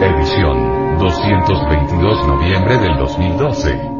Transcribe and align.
Edición 0.00 0.98
222 0.98 2.26
noviembre 2.26 2.78
del 2.78 2.96
2012. 2.98 3.97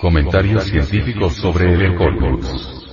Comentarios 0.00 0.64
científicos 0.64 1.34
sobre 1.34 1.74
el 1.74 1.82
Hercolobus. 1.82 2.88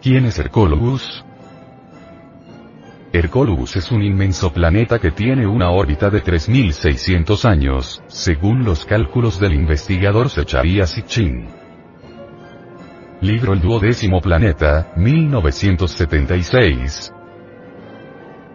¿Quién 0.00 0.24
es 0.24 0.38
Hercolobus? 0.38 1.22
Hercolobus 3.12 3.76
es 3.76 3.92
un 3.92 4.02
inmenso 4.02 4.54
planeta 4.54 4.98
que 4.98 5.10
tiene 5.10 5.46
una 5.46 5.70
órbita 5.70 6.08
de 6.08 6.24
3.600 6.24 7.44
años, 7.44 8.02
según 8.06 8.64
los 8.64 8.86
cálculos 8.86 9.38
del 9.38 9.52
investigador 9.52 10.30
Secharia 10.30 10.86
Sitchin. 10.86 11.46
Libro 13.20 13.52
El 13.52 13.60
duodécimo 13.60 14.22
planeta, 14.22 14.94
1976, 14.96 17.12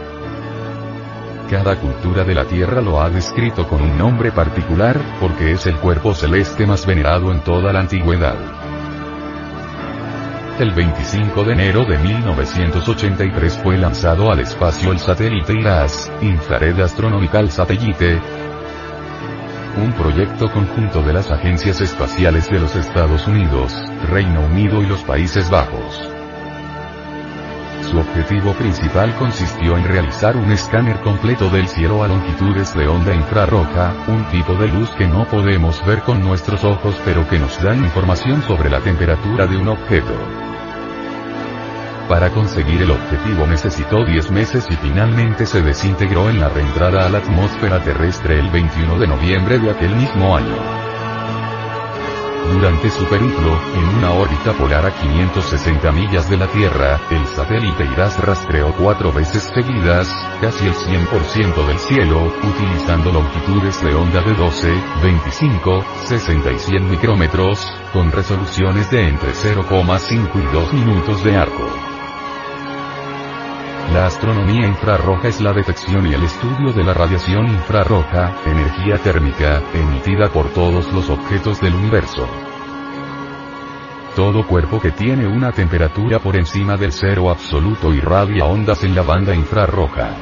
Cada 1.50 1.80
cultura 1.80 2.24
de 2.24 2.34
la 2.34 2.46
Tierra 2.46 2.81
lo 2.81 3.02
ha 3.02 3.09
descrito 3.09 3.68
con 3.68 3.81
un 3.81 3.98
nombre 3.98 4.31
particular, 4.31 5.00
porque 5.20 5.52
es 5.52 5.68
el 5.68 5.76
cuerpo 5.76 6.14
celeste 6.14 6.66
más 6.66 6.86
venerado 6.86 7.31
en 7.31 7.42
toda 7.42 7.74
la 7.74 7.81
antigüedad. 7.81 8.36
El 10.59 10.72
25 10.72 11.44
de 11.44 11.54
enero 11.54 11.84
de 11.84 11.98
1983 11.98 13.58
fue 13.58 13.78
lanzado 13.78 14.31
al 14.31 14.40
espacio 14.40 14.92
el 14.92 15.00
satélite 15.00 15.54
IRAS, 15.54 16.12
Infrared 16.22 16.80
Astronomical 16.80 17.50
Satellite, 17.52 18.22
un 19.78 19.92
proyecto 19.94 20.52
conjunto 20.52 21.02
de 21.02 21.14
las 21.14 21.31
agencias 21.31 21.81
espaciales 21.81 22.50
de 22.50 22.60
los 22.60 22.75
Estados 22.75 23.28
Unidos, 23.28 23.74
Reino 24.10 24.42
Unido 24.42 24.81
y 24.84 24.86
los 24.86 25.04
Países 25.04 25.50
Bajos. 25.50 26.22
Su 27.94 28.00
objetivo 28.00 28.54
principal 28.54 29.14
consistió 29.18 29.78
en 29.78 29.84
realizar 29.84 30.36
un 30.36 30.52
escáner 30.52 31.00
completo 31.02 31.48
del 31.52 31.68
cielo 31.68 32.04
a 32.04 32.08
longitudes 32.08 32.74
de 32.74 32.88
onda 32.88 33.14
infrarroja, 33.14 33.94
un 34.08 34.26
tipo 34.31 34.56
de 34.56 34.68
luz 34.68 34.90
que 34.98 35.06
no 35.06 35.26
podemos 35.28 35.86
ver 35.86 36.02
con 36.02 36.20
nuestros 36.20 36.64
ojos 36.64 37.00
pero 37.06 37.30
que 37.30 37.38
nos 37.38 37.62
da 37.62 37.76
información 37.76 38.42
sobre 38.42 38.72
la 38.72 38.80
temperatura 38.80 39.46
de 39.46 39.58
un 39.58 39.68
objeto. 39.68 40.12
Para 42.09 42.31
conseguir 42.31 42.81
el 42.81 42.90
objetivo 42.90 43.46
necesitó 43.46 44.04
10 44.04 44.31
meses 44.31 44.66
y 44.72 44.75
finalmente 44.78 45.46
se 45.46 45.62
desintegró 45.62 46.31
en 46.31 46.40
la 46.40 46.50
reentrada 46.50 47.06
a 47.06 47.10
la 47.10 47.20
atmósfera 47.20 47.80
terrestre 47.80 48.40
el 48.40 48.50
21 48.50 48.98
de 48.98 49.08
noviembre 49.08 49.60
de 49.60 49.70
aquel 49.70 49.96
mismo 49.96 50.36
año. 50.36 50.82
Durante 52.52 52.90
su 52.90 53.06
periplo, 53.06 53.58
en 53.76 53.98
una 53.98 54.12
órbita 54.12 54.54
polar 54.54 54.86
a 54.86 54.92
560 54.92 55.92
millas 55.92 56.30
de 56.30 56.38
la 56.38 56.48
Tierra, 56.48 57.00
el 57.09 57.26
satélite 57.28 57.86
IRAS 57.86 58.20
rastreó 58.20 58.74
cuatro 58.78 59.12
veces 59.12 59.52
seguidas, 59.54 60.08
casi 60.42 60.68
el 60.68 60.74
100% 60.74 61.68
del 61.68 61.80
cielo, 61.80 62.31
utilizando 62.44 63.12
longitudes 63.12 63.81
de 63.84 63.96
onda 63.96 64.22
de 64.22 64.34
12, 64.34 64.74
25, 65.02 65.86
60 66.06 66.52
y 66.52 66.59
100 66.59 66.90
micrómetros, 66.90 67.59
con 67.94 68.12
resoluciones 68.12 68.90
de 68.92 69.08
entre 69.08 69.31
0,5 69.31 70.30
y 70.36 70.54
2 70.54 70.74
minutos 70.74 71.24
de 71.24 71.38
arco. 71.38 71.93
La 73.91 74.07
astronomía 74.07 74.66
infrarroja 74.66 75.27
es 75.27 75.41
la 75.41 75.53
detección 75.53 76.07
y 76.07 76.13
el 76.13 76.23
estudio 76.23 76.71
de 76.73 76.83
la 76.83 76.94
radiación 76.94 77.47
infrarroja, 77.47 78.35
energía 78.45 78.97
térmica, 78.97 79.62
emitida 79.74 80.30
por 80.30 80.50
todos 80.50 80.91
los 80.94 81.09
objetos 81.09 81.59
del 81.62 81.75
universo. 81.75 82.27
Todo 84.15 84.47
cuerpo 84.47 84.80
que 84.80 84.91
tiene 84.91 85.27
una 85.27 85.51
temperatura 85.51 86.19
por 86.19 86.35
encima 86.35 86.77
del 86.77 86.91
cero 86.91 87.30
absoluto 87.30 87.94
irradia 87.94 88.45
ondas 88.45 88.83
en 88.83 88.95
la 88.95 89.03
banda 89.03 89.35
infrarroja. 89.35 90.15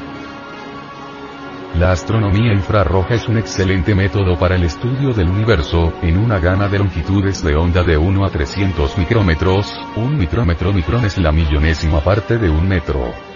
La 1.75 1.93
astronomía 1.93 2.51
infrarroja 2.51 3.13
es 3.13 3.29
un 3.29 3.37
excelente 3.37 3.95
método 3.95 4.37
para 4.37 4.55
el 4.55 4.63
estudio 4.63 5.13
del 5.13 5.29
universo, 5.29 5.93
en 6.01 6.17
una 6.17 6.39
gama 6.39 6.67
de 6.67 6.79
longitudes 6.79 7.41
de 7.41 7.55
onda 7.55 7.83
de 7.83 7.97
1 7.97 8.25
a 8.25 8.29
300 8.29 8.97
micrómetros, 8.97 9.79
un 9.95 10.17
micrómetro 10.17 10.73
micrón 10.73 11.05
es 11.05 11.17
la 11.17 11.31
millonésima 11.31 12.01
parte 12.01 12.37
de 12.37 12.49
un 12.49 12.67
metro. 12.67 13.30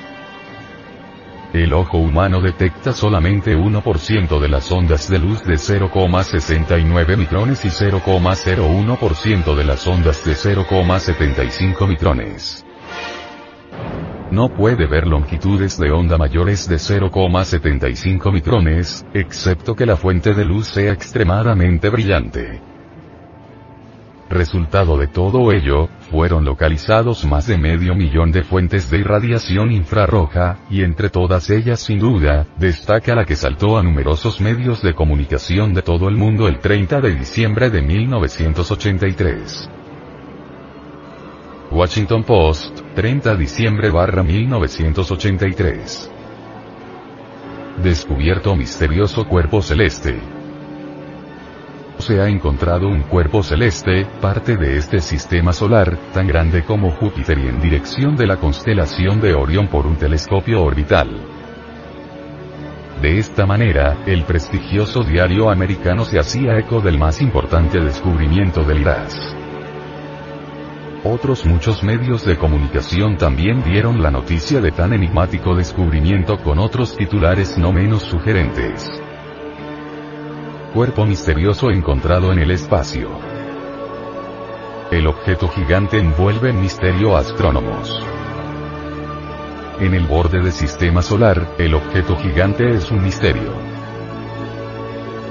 El 1.56 1.72
ojo 1.72 1.98
humano 1.98 2.42
detecta 2.42 2.92
solamente 2.92 3.56
1% 3.56 4.42
de 4.42 4.50
las 4.50 4.69
ondas 4.74 5.10
de 5.10 5.19
luz 5.19 5.42
de 5.46 5.54
0,69 5.54 7.16
micrones 7.16 7.63
y 7.63 7.69
0,01% 7.69 9.56
de 9.56 9.63
las 9.63 9.88
ondas 9.88 10.25
de 10.25 10.34
0,75 10.34 11.88
micrones. 11.88 12.66
No 14.31 14.50
puede 14.50 14.86
ver 14.86 15.07
longitudes 15.07 15.80
de 15.80 15.92
onda 15.92 16.18
mayores 16.18 16.68
de 16.68 16.75
0,75 16.75 18.34
micrones, 18.34 19.06
excepto 19.13 19.78
que 19.78 19.86
la 19.86 19.96
fuente 19.96 20.34
de 20.34 20.44
luz 20.44 20.68
sea 20.68 20.92
extremadamente 20.92 21.90
brillante. 21.90 22.75
Resultado 24.30 24.98
de 24.98 25.06
todo 25.06 25.51
ello, 25.51 25.88
fueron 26.10 26.45
localizados 26.45 27.25
más 27.25 27.45
de 27.45 27.60
medio 27.60 27.94
millón 27.94 28.31
de 28.31 28.44
fuentes 28.44 28.89
de 28.89 28.98
irradiación 28.98 29.72
infrarroja, 29.72 30.57
y 30.68 30.81
entre 30.81 31.12
todas 31.12 31.51
ellas 31.51 31.80
sin 31.81 32.00
duda, 32.00 32.48
destaca 32.57 33.13
la 33.13 33.25
que 33.25 33.36
saltó 33.36 33.77
a 33.77 33.83
numerosos 33.83 34.42
medios 34.42 34.81
de 34.81 34.95
comunicación 34.95 35.75
de 35.75 35.83
todo 35.83 36.10
el 36.10 36.16
mundo 36.16 36.48
el 36.48 36.57
30 36.57 37.01
de 37.01 37.13
diciembre 37.16 37.69
de 37.69 37.83
1983. 37.83 39.69
Washington 41.71 42.24
Post, 42.24 42.80
30 42.95 43.36
diciembre 43.36 43.92
barra 43.92 44.24
1983. 44.24 46.12
Descubierto 47.83 48.56
misterioso 48.56 49.28
cuerpo 49.28 49.62
celeste 49.62 50.35
se 52.00 52.19
ha 52.21 52.27
encontrado 52.27 52.88
un 52.88 53.03
cuerpo 53.03 53.44
celeste, 53.44 54.06
parte 54.21 54.57
de 54.57 54.77
este 54.77 55.00
sistema 55.00 55.53
solar, 55.53 55.97
tan 56.13 56.27
grande 56.27 56.63
como 56.63 56.92
Júpiter 56.92 57.38
y 57.39 57.47
en 57.47 57.62
dirección 57.62 58.15
de 58.15 58.27
la 58.27 58.38
constelación 58.38 59.21
de 59.21 59.33
Orión 59.33 59.68
por 59.68 59.86
un 59.88 59.95
telescopio 59.95 60.63
orbital. 60.63 61.09
De 63.01 63.18
esta 63.18 63.45
manera, 63.45 63.97
el 64.06 64.24
prestigioso 64.24 65.03
diario 65.03 65.50
americano 65.50 66.06
se 66.06 66.19
hacía 66.19 66.57
eco 66.57 66.81
del 66.81 66.97
más 66.97 67.21
importante 67.21 67.80
descubrimiento 67.80 68.63
del 68.63 68.81
IRAS. 68.81 69.36
Otros 71.03 71.45
muchos 71.45 71.83
medios 71.83 72.25
de 72.25 72.38
comunicación 72.38 73.18
también 73.18 73.63
dieron 73.63 74.01
la 74.01 74.09
noticia 74.09 74.59
de 74.59 74.71
tan 74.71 74.94
enigmático 74.94 75.56
descubrimiento 75.56 76.38
con 76.38 76.57
otros 76.57 76.95
titulares 76.97 77.57
no 77.57 77.71
menos 77.71 78.01
sugerentes 78.03 78.89
cuerpo 80.75 81.06
misterioso 81.06 81.72
encontrado 81.72 82.33
en 82.33 82.39
el 82.39 82.51
espacio. 82.51 83.07
El 84.92 85.07
objeto 85.07 85.48
gigante 85.48 85.98
envuelve 85.98 86.50
en 86.50 86.60
misterio 86.60 87.16
a 87.16 87.22
astrónomos. 87.22 87.98
En 89.80 89.94
el 89.94 90.06
borde 90.06 90.42
del 90.42 90.51
sistema 90.51 91.01
solar, 91.01 91.56
el 91.57 91.75
objeto 91.75 92.18
gigante 92.18 92.75
es 92.75 92.92
un 92.92 93.01
misterio. 93.01 93.54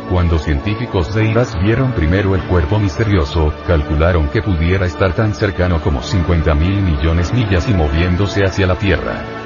Cuando 0.08 0.38
científicos 0.38 1.14
de 1.14 1.26
IRAS 1.26 1.54
vieron 1.62 1.92
primero 1.92 2.34
el 2.34 2.40
cuerpo 2.44 2.78
misterioso, 2.78 3.52
calcularon 3.66 4.30
que 4.30 4.40
pudiera 4.40 4.86
estar 4.86 5.14
tan 5.14 5.34
cercano 5.34 5.82
como 5.82 6.02
50 6.02 6.54
mil 6.54 6.80
millones 6.80 7.34
millas 7.34 7.68
y 7.68 7.74
moviéndose 7.74 8.44
hacia 8.44 8.66
la 8.66 8.76
Tierra. 8.76 9.43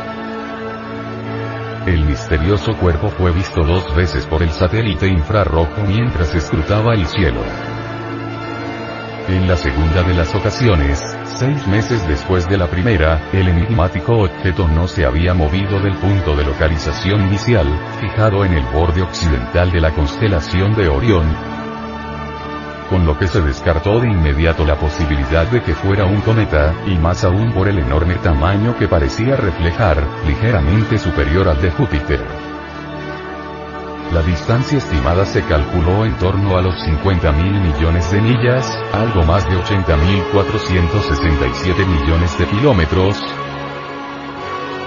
El 1.88 2.04
misterioso 2.04 2.76
cuerpo 2.76 3.08
fue 3.08 3.32
visto 3.32 3.62
dos 3.64 3.96
veces 3.96 4.26
por 4.26 4.42
el 4.42 4.50
satélite 4.50 5.08
infrarrojo 5.08 5.80
mientras 5.86 6.34
escrutaba 6.34 6.92
el 6.92 7.06
cielo. 7.06 7.40
En 9.26 9.48
la 9.48 9.56
segunda 9.56 10.02
de 10.02 10.12
las 10.12 10.34
ocasiones, 10.34 11.02
seis 11.24 11.66
meses 11.66 12.06
después 12.06 12.46
de 12.46 12.58
la 12.58 12.66
primera, 12.66 13.30
el 13.32 13.48
enigmático 13.48 14.18
objeto 14.18 14.68
no 14.68 14.86
se 14.86 15.06
había 15.06 15.32
movido 15.32 15.80
del 15.80 15.96
punto 15.96 16.36
de 16.36 16.44
localización 16.44 17.22
inicial, 17.26 17.66
fijado 17.98 18.44
en 18.44 18.52
el 18.52 18.66
borde 18.66 19.00
occidental 19.00 19.72
de 19.72 19.80
la 19.80 19.94
constelación 19.94 20.74
de 20.74 20.88
Orión, 20.88 21.57
con 22.88 23.06
lo 23.06 23.18
que 23.18 23.28
se 23.28 23.40
descartó 23.40 24.00
de 24.00 24.08
inmediato 24.08 24.64
la 24.64 24.76
posibilidad 24.76 25.46
de 25.46 25.62
que 25.62 25.74
fuera 25.74 26.04
un 26.04 26.20
cometa, 26.20 26.74
y 26.86 26.96
más 26.96 27.24
aún 27.24 27.52
por 27.52 27.68
el 27.68 27.78
enorme 27.78 28.16
tamaño 28.16 28.76
que 28.76 28.88
parecía 28.88 29.36
reflejar, 29.36 30.04
ligeramente 30.26 30.98
superior 30.98 31.48
al 31.48 31.60
de 31.60 31.70
Júpiter. 31.70 32.20
La 34.12 34.22
distancia 34.22 34.78
estimada 34.78 35.26
se 35.26 35.42
calculó 35.42 36.06
en 36.06 36.16
torno 36.16 36.56
a 36.56 36.62
los 36.62 36.82
50 36.82 37.30
mil 37.32 37.60
millones 37.60 38.10
de 38.10 38.22
millas, 38.22 38.66
algo 38.94 39.22
más 39.24 39.44
de 39.44 39.58
80.467 39.58 41.86
millones 41.86 42.38
de 42.38 42.46
kilómetros, 42.46 43.22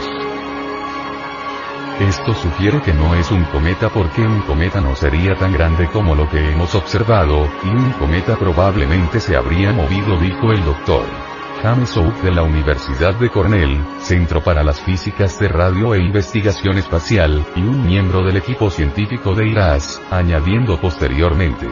Esto 2.01 2.35
sugiere 2.35 2.81
que 2.83 2.93
no 2.93 3.15
es 3.15 3.31
un 3.31 3.45
cometa 3.45 3.89
porque 3.89 4.21
un 4.23 4.43
cometa 4.43 4.83
no 4.83 4.97
sería 4.97 5.35
tan 5.35 5.51
grande 5.53 5.89
como 5.89 6.15
lo 6.15 6.29
que 6.29 6.53
hemos 6.53 6.75
observado, 6.75 7.49
y 7.65 7.69
un 7.69 7.93
cometa 7.93 8.37
probablemente 8.37 9.19
se 9.21 9.35
habría 9.37 9.73
movido 9.73 10.19
dijo 10.19 10.53
el 10.53 10.63
doctor. 10.65 11.36
James 11.63 11.97
Oak 11.97 12.23
de 12.23 12.31
la 12.33 12.43
Universidad 12.43 13.15
de 13.15 13.31
Cornell, 13.31 13.81
Centro 13.99 14.43
para 14.43 14.63
las 14.63 14.81
Físicas 14.81 15.39
de 15.39 15.49
Radio 15.49 15.95
e 15.95 16.01
Investigación 16.01 16.79
Espacial, 16.79 17.45
y 17.57 17.61
un 17.61 17.87
miembro 17.87 18.23
del 18.23 18.37
equipo 18.37 18.71
científico 18.71 19.35
de 19.35 19.49
IRAS, 19.49 20.01
añadiendo 20.11 20.81
posteriormente. 20.81 21.67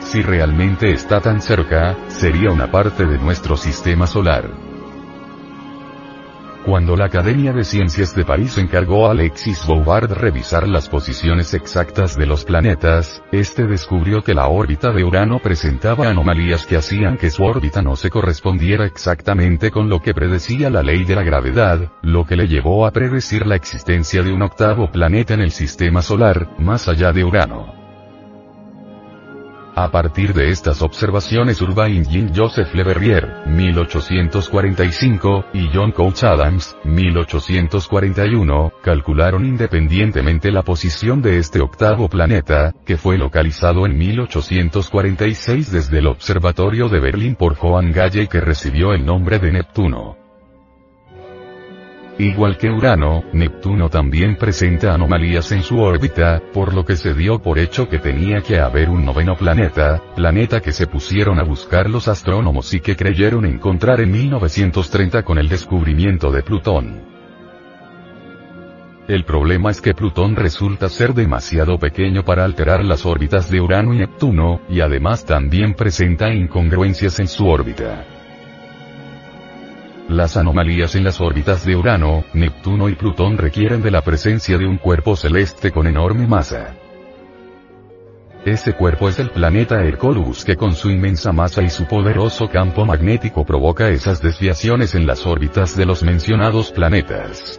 Si 0.00 0.22
realmente 0.22 0.92
está 0.92 1.20
tan 1.20 1.40
cerca, 1.40 1.96
sería 2.08 2.50
una 2.50 2.70
parte 2.70 3.06
de 3.06 3.18
nuestro 3.18 3.56
sistema 3.56 4.06
solar. 4.06 4.73
Cuando 6.64 6.96
la 6.96 7.04
Academia 7.04 7.52
de 7.52 7.62
Ciencias 7.62 8.16
de 8.16 8.24
París 8.24 8.56
encargó 8.56 9.06
a 9.06 9.10
Alexis 9.10 9.66
Bouvard 9.66 10.10
revisar 10.10 10.66
las 10.66 10.88
posiciones 10.88 11.52
exactas 11.52 12.16
de 12.16 12.24
los 12.24 12.46
planetas, 12.46 13.22
este 13.32 13.66
descubrió 13.66 14.22
que 14.22 14.32
la 14.32 14.48
órbita 14.48 14.90
de 14.90 15.04
Urano 15.04 15.40
presentaba 15.40 16.08
anomalías 16.08 16.64
que 16.64 16.78
hacían 16.78 17.18
que 17.18 17.28
su 17.28 17.44
órbita 17.44 17.82
no 17.82 17.96
se 17.96 18.08
correspondiera 18.08 18.86
exactamente 18.86 19.70
con 19.70 19.90
lo 19.90 20.00
que 20.00 20.14
predecía 20.14 20.70
la 20.70 20.82
ley 20.82 21.04
de 21.04 21.16
la 21.16 21.22
gravedad, 21.22 21.92
lo 22.00 22.24
que 22.24 22.36
le 22.36 22.48
llevó 22.48 22.86
a 22.86 22.92
predecir 22.92 23.46
la 23.46 23.56
existencia 23.56 24.22
de 24.22 24.32
un 24.32 24.40
octavo 24.40 24.90
planeta 24.90 25.34
en 25.34 25.42
el 25.42 25.50
sistema 25.50 26.00
solar, 26.00 26.48
más 26.58 26.88
allá 26.88 27.12
de 27.12 27.24
Urano. 27.24 27.83
A 29.76 29.90
partir 29.90 30.34
de 30.34 30.50
estas 30.50 30.82
observaciones 30.82 31.60
Urbain 31.60 32.04
Jean 32.04 32.32
Joseph 32.32 32.72
Le 32.74 32.84
Verrier, 32.84 33.42
1845, 33.46 35.46
y 35.52 35.68
John 35.74 35.90
Couch 35.90 36.22
Adams, 36.22 36.76
1841, 36.84 38.72
calcularon 38.84 39.44
independientemente 39.44 40.52
la 40.52 40.62
posición 40.62 41.22
de 41.22 41.38
este 41.38 41.60
octavo 41.60 42.08
planeta, 42.08 42.72
que 42.86 42.96
fue 42.96 43.18
localizado 43.18 43.84
en 43.84 43.98
1846 43.98 45.72
desde 45.72 45.98
el 45.98 46.06
observatorio 46.06 46.88
de 46.88 47.00
Berlín 47.00 47.34
por 47.34 47.56
Johann 47.56 47.90
Galle 47.90 48.28
que 48.28 48.40
recibió 48.40 48.92
el 48.92 49.04
nombre 49.04 49.40
de 49.40 49.50
Neptuno. 49.50 50.23
Igual 52.18 52.58
que 52.58 52.70
Urano, 52.70 53.24
Neptuno 53.32 53.88
también 53.88 54.36
presenta 54.36 54.94
anomalías 54.94 55.50
en 55.50 55.64
su 55.64 55.80
órbita, 55.80 56.40
por 56.52 56.72
lo 56.72 56.84
que 56.84 56.94
se 56.94 57.12
dio 57.12 57.40
por 57.40 57.58
hecho 57.58 57.88
que 57.88 57.98
tenía 57.98 58.40
que 58.40 58.60
haber 58.60 58.88
un 58.88 59.04
noveno 59.04 59.36
planeta, 59.36 60.00
planeta 60.14 60.60
que 60.60 60.70
se 60.70 60.86
pusieron 60.86 61.40
a 61.40 61.42
buscar 61.42 61.90
los 61.90 62.06
astrónomos 62.06 62.72
y 62.72 62.78
que 62.78 62.94
creyeron 62.94 63.44
encontrar 63.46 64.00
en 64.00 64.12
1930 64.12 65.24
con 65.24 65.38
el 65.38 65.48
descubrimiento 65.48 66.30
de 66.30 66.42
Plutón. 66.44 67.02
El 69.08 69.24
problema 69.24 69.72
es 69.72 69.80
que 69.80 69.92
Plutón 69.92 70.36
resulta 70.36 70.88
ser 70.88 71.14
demasiado 71.14 71.78
pequeño 71.80 72.24
para 72.24 72.44
alterar 72.44 72.84
las 72.84 73.04
órbitas 73.04 73.50
de 73.50 73.60
Urano 73.60 73.92
y 73.92 73.98
Neptuno, 73.98 74.60
y 74.68 74.80
además 74.80 75.26
también 75.26 75.74
presenta 75.74 76.32
incongruencias 76.32 77.18
en 77.18 77.26
su 77.26 77.48
órbita. 77.48 78.13
Las 80.08 80.36
anomalías 80.36 80.94
en 80.96 81.04
las 81.04 81.18
órbitas 81.20 81.64
de 81.64 81.76
Urano, 81.76 82.24
Neptuno 82.34 82.90
y 82.90 82.94
Plutón 82.94 83.38
requieren 83.38 83.80
de 83.80 83.90
la 83.90 84.02
presencia 84.02 84.58
de 84.58 84.66
un 84.66 84.76
cuerpo 84.76 85.16
celeste 85.16 85.70
con 85.70 85.86
enorme 85.86 86.26
masa. 86.26 86.74
Ese 88.44 88.74
cuerpo 88.74 89.08
es 89.08 89.18
el 89.18 89.30
planeta 89.30 89.82
Hercolus 89.82 90.44
que 90.44 90.56
con 90.56 90.74
su 90.74 90.90
inmensa 90.90 91.32
masa 91.32 91.62
y 91.62 91.70
su 91.70 91.86
poderoso 91.86 92.50
campo 92.50 92.84
magnético 92.84 93.46
provoca 93.46 93.88
esas 93.88 94.20
desviaciones 94.20 94.94
en 94.94 95.06
las 95.06 95.24
órbitas 95.24 95.74
de 95.74 95.86
los 95.86 96.02
mencionados 96.02 96.70
planetas. 96.70 97.58